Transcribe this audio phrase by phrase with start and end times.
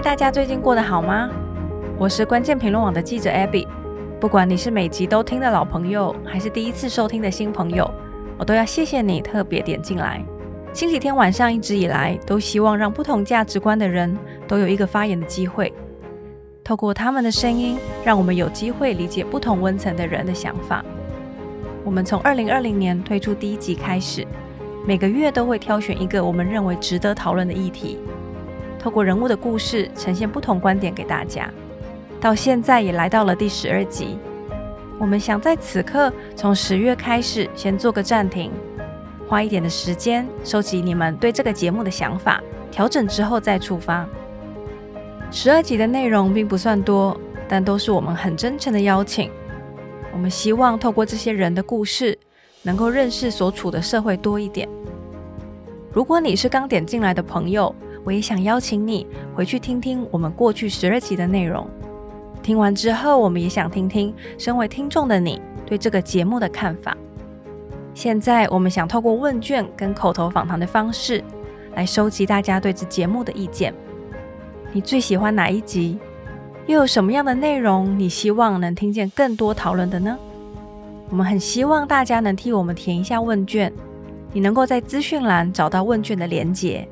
[0.00, 1.30] 大家最近过得好吗？
[1.96, 3.66] 我是关键评论网的记者 Abby。
[4.20, 7.90] 不管你是每集都听的老朋友，还是第一次收听的新朋友，
[8.36, 10.22] 我都要谢谢你特别点进来。
[10.72, 15.72] 星期天晚上一直以来都希望让不同价值观的人都有一个发言的机会，
[16.62, 20.84] 透过他们的声音，让我们有机会理解不同温层的人的想法。
[21.84, 24.26] 我们从二零二零年推出第一集开始，
[24.86, 27.98] 每个月都会挑选一个我们认为值得讨论的议题。
[28.84, 31.48] 透过人物的故事，呈现不同观点给大家。
[32.20, 34.18] 到现在也来到了第十二集，
[34.98, 38.52] 我们想在此刻从十月开始，先做个暂停，
[39.26, 44.06] 花一点的时间收集你们对这个节目的想法，调整之后再出发。
[45.30, 49.30] 十二集的内容并不算多，但都是我们很真诚的邀请。
[50.12, 52.18] 我们希望透过这些人的故事，
[52.60, 54.68] 能够认识所处的社会多一点。
[55.90, 57.74] 如果你是刚点进来的朋友，
[58.04, 61.66] 我也想邀请你回去听听我们过去十二集的内容。
[62.42, 66.96] 听完之后，我们也想听听身为听众的你对这个节目的看法。
[67.94, 71.24] 现在，我们想透过问卷跟口头访谈的方式，
[71.74, 73.72] 来收集大家对这节目的意见。
[74.72, 75.98] 你最喜欢哪一集？
[76.66, 80.18] 又有什么样的内容你希望能听见更多讨论的呢？
[81.10, 83.72] 我们很希望大家能替我们填一下问卷。
[84.32, 86.88] 你能够在资讯栏找到问卷的连结。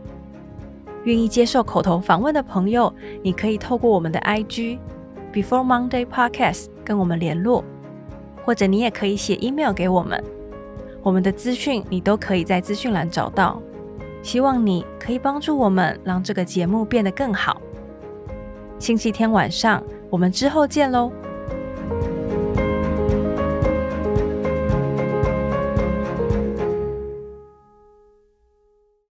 [1.04, 4.78] 愿意接受口头访问的朋友，你可以透过我们的 IG
[5.32, 7.64] Before Monday Podcast 跟我们联络，
[8.44, 10.22] 或者你也可以写 email 给我们。
[11.02, 13.60] 我们的资讯你都可以在资讯栏找到。
[14.22, 17.60] 希望你可以帮助我们，让这个节目变得更好。
[18.78, 21.10] 星期天晚上，我们之后见喽。